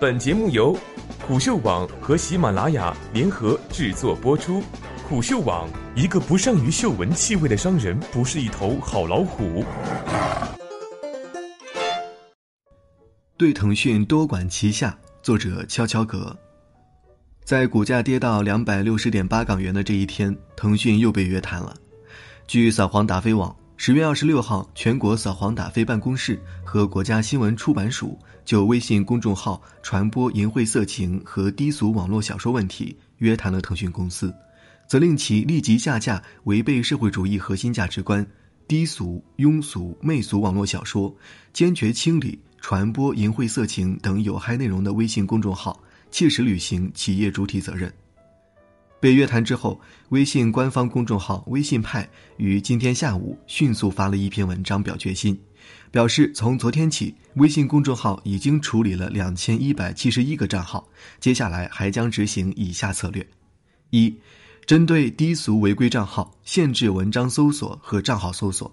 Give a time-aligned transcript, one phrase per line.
[0.00, 0.78] 本节目由
[1.26, 4.62] 虎嗅网和喜马拉雅联合制作播出。
[5.08, 9.64] 虎嗅网：一个不善于嗅闻气味的商人，不是一头好老虎。
[13.36, 16.36] 对腾讯多管齐下，作者悄悄格。
[17.42, 21.74] 在股价跌到两百六十点八港元的这一天，腾讯又被约谈了。
[22.46, 23.52] 据扫黄打非网。
[23.80, 34.34] 十月二十六号，全国扫黄打非办公室和国家新闻出版署就微信公众号传播淫秽色情和低俗网络小说问题约谈了腾讯公司，
[34.88, 38.26] 责令其立即下架违背社会主义核心价值观、
[38.66, 41.14] 低俗、庸俗、媚俗网络小说，
[41.52, 47.94] 坚决清理传播淫秽色情等有害内容的微信公众号，切实履行企业主体责任。
[49.00, 55.38] 被约谈之后，微信官方公众号“微信派”于今天下午迅速发了一篇文章表决心，
[55.90, 60.86] 表示从昨天起，微信公众号已经处理了两千一百七十一个账号，
[61.20, 63.24] 接下来还将执行以下策略：
[63.90, 64.12] 一、
[64.66, 68.68] 针对低俗违规账号，限制文章搜索和账号搜索；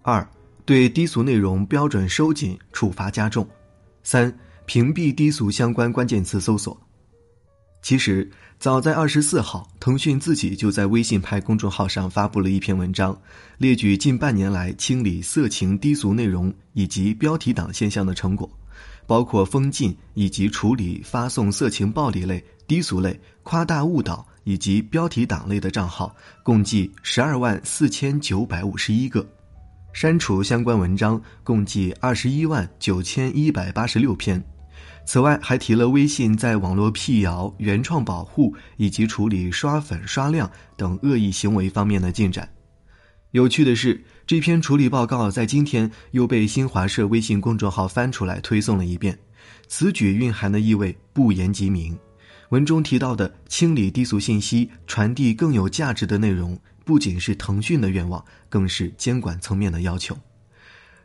[0.00, 0.26] 二、
[0.64, 3.44] 对低俗内容标准收紧，处罚加重；
[4.02, 6.80] 三、屏蔽低俗相关关键词搜索。
[7.82, 8.30] 其实。
[8.58, 13.18] 早在二十四号，腾讯自己就在微信派公众号上发布了一篇文章，
[13.56, 18.46] 列举近半年来清理色情低俗内容以及标题党现象的成果，
[19.06, 29.26] 包括封禁以及处理发送色情暴力类、低俗类、夸大误导以及标题党类的账号，共计十二万四千九百五十一个，
[29.94, 34.44] 删除相关文章共计二十一万九千一百八十六篇。
[35.04, 42.48] 此外，还提了微信在网络辟谣、原创保护以及处理刷粉刷量等恶意行为方面的进展。
[43.32, 49.18] 有趣的是，这篇处理报告在今天又被新华社微信公众号翻出来推送了一遍。
[49.68, 51.98] 此举蕴含的意味不言即明。
[52.50, 60.16] 文中提到的清理低俗信息、传递更有价值的内容，不仅是腾讯的愿望，更是监管层面的要求。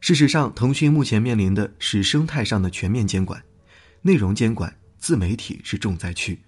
[0.00, 3.40] 事实上，腾讯目前面临的是生态上的全面监管。
[4.02, 6.38] 内容监管，自媒体是重灾区。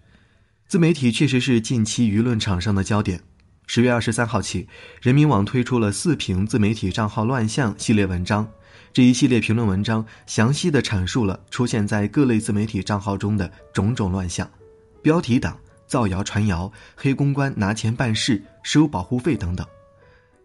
[0.68, 3.20] 自媒体确实是近期舆论场上的焦点。
[3.66, 4.68] 十月二十三号起，
[5.00, 8.48] 人民网推出了“四评自媒体账号乱象”系列文章。
[8.92, 14.50] 这一系列评论文章详细的阐述了出现在各类自媒体账号中的种种乱象：
[15.02, 15.56] 标题党、
[15.86, 19.64] 造谣传谣、黑公关拿钱办事、收保护费等等。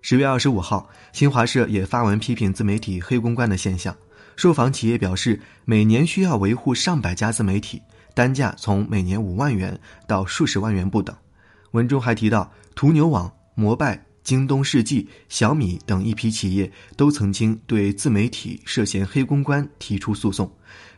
[0.01, 3.95] 十月二十五号，新华社也发文批评自媒体黑公关的现象。
[4.35, 7.81] 受访企业表示，每年需要维护上百家自媒体，
[8.13, 11.16] 单价从每年五万元到数十万元不等。
[11.72, 20.52] 文中还提到，途牛网、摩拜、京东世纪、小米等一批企业都曾经对自媒体涉嫌黑公关提出诉讼。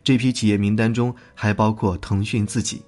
[0.04, 2.82] 这批企业名单中还包括腾讯自己。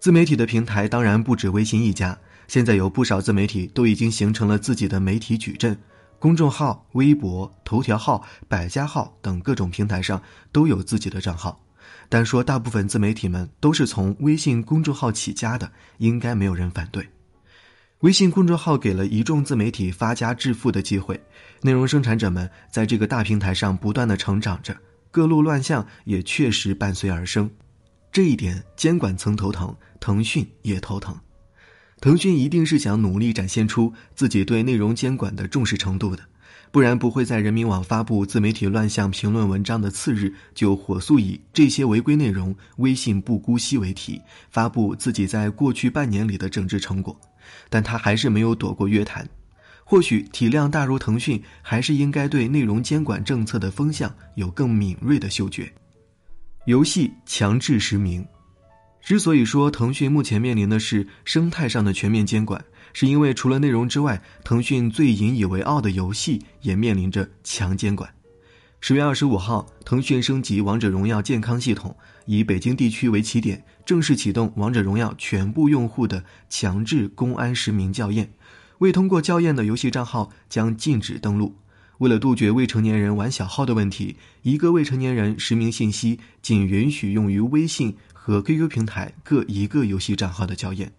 [0.00, 5.76] 自媒体的平台当然不止微信一家，现在有不少自媒体都已经形成了自己的媒体矩阵。
[6.18, 10.20] 公众号、微博、头条号、百家号等各种平台上
[10.50, 11.60] 都有自己的账号，
[12.08, 17.08] 但说大部分自媒体们都是从微信公众号起家的，应该没有人反对。
[18.00, 21.20] 微信公众号给了一众自媒体发家致富的机会，
[21.62, 24.76] 内容生产者们在这个大平台上不断的成长着，
[25.10, 27.48] 各路乱象也确实伴随而生。
[28.10, 31.16] 这一点监管层头疼，腾讯也头疼。
[32.00, 36.22] 腾讯一定是想努力展现出自己对内容监管的重视程度的，
[36.70, 44.20] 不然不会在人民网发布自媒体乱象评论文章的次日，就火速以这些违规内容微信不姑息为题，
[44.50, 47.18] 发布自己在过去半年里的整治成果。
[47.68, 49.28] 但他还是没有躲过约谈。
[49.82, 55.72] 或许体量大如腾讯，还是应该对内容监管政策的风向有更敏锐的嗅觉。
[56.66, 58.24] 游戏强制实名。
[59.00, 68.12] 之所以说腾讯目前面临的是生态上的全面监管，是因为除了内容之外，腾讯最引以为傲的游戏也面临着强监管。
[68.80, 78.30] 十月二十五号，腾讯升级王者荣耀健康系统，以北京地区为起点，正式启动王者荣耀全部用户的强制公安实名校验，
[78.78, 81.56] 未通过校验的游戏账号将禁止登录。
[81.98, 87.96] 为了杜绝未成年人玩小号的问题，一个未成年人实名信息仅允许用于微信。
[88.28, 90.92] 和 QQ 平台各一个游戏账号的校验。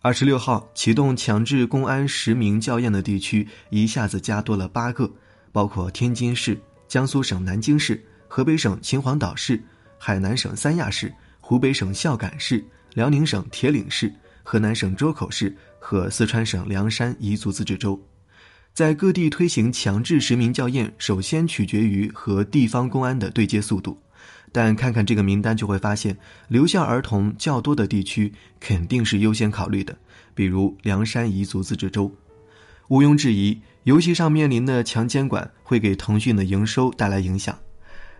[0.00, 5.12] 二十六号启动强制公安实名校验的地区一下子加多了八个，
[5.52, 6.58] 包括天津市、
[6.88, 9.62] 江苏省南京市、河北省秦皇岛市、
[9.98, 12.64] 海南省三亚市、湖北省孝感市、
[12.94, 14.10] 辽宁省铁岭市、
[14.42, 18.02] 河南省周口市和四川省凉山彝族自治州。
[18.72, 24.00] 在各地推行强制实名校验，首先取决于和地方公安的对接速度。
[24.52, 26.16] 但看看这个名单就会发现，
[26.48, 29.96] 留校儿童较多的地区肯定是优先考虑的，
[30.34, 32.12] 比如凉山彝族自治州。
[32.88, 37.56] 毋庸置疑，游戏上面临的强监管会给腾讯的营收带来影响。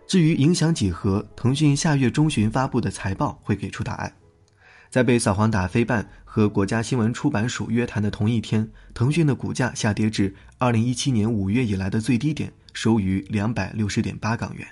[0.06, 4.12] 至于影响几何，腾讯下月中旬发布的财报会给出答案。
[4.88, 14.66] 在被扫黄打非办和国家新闻出版署约谈的同一天，腾讯的股价下跌至二零一七年五月以来的最低点，收于两百六十点八港元。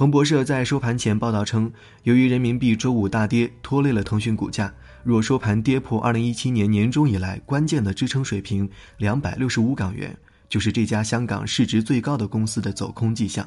[0.00, 1.70] 彭博社在收盘前报道称，
[2.04, 4.72] 由于人民币周五大跌，拖累了腾讯股价。
[5.04, 8.66] 若收盘跌破二零一七年年中以来关键的支撑水平
[8.96, 10.16] 两百六十五港元，
[10.48, 13.46] 就是这家香港市值最高的公司的走空迹象。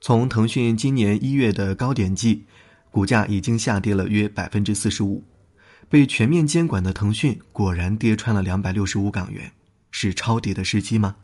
[0.00, 2.44] 从腾讯今年一月的高点计，
[2.90, 5.22] 股价已经下跌了约百分之四十五。
[5.88, 9.52] 被全面监管的腾讯果然跌穿了两百六十五港元，
[9.92, 11.14] 是超跌的时机吗？